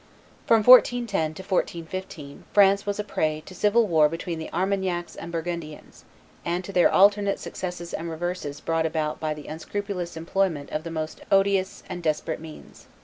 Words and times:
From 0.47 0.63
1410 0.63 1.35
to 1.35 1.43
1415 1.43 2.45
France 2.53 2.87
was 2.87 2.97
a 2.99 3.03
prey 3.03 3.43
to 3.45 3.53
civil 3.53 3.85
war 3.85 4.09
between 4.09 4.39
the 4.39 4.51
Armagnacs 4.51 5.15
and 5.15 5.31
Burgundians, 5.31 6.05
and 6.43 6.63
to 6.63 6.73
their 6.73 6.91
alternate 6.91 7.37
successes 7.37 7.93
and 7.93 8.09
reverses 8.09 8.61
brought 8.61 8.87
about 8.87 9.19
by 9.19 9.35
the 9.35 9.45
unscrupulous 9.45 10.17
employment 10.17 10.71
of 10.71 10.83
the 10.83 10.89
most 10.89 11.21
odious 11.31 11.83
and 11.87 12.01
desperate 12.01 12.39
means. 12.39 12.87